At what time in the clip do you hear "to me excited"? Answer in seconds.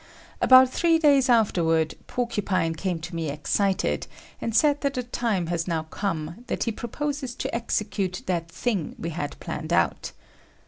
3.01-4.07